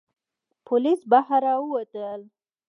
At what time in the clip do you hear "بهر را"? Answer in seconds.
1.11-1.55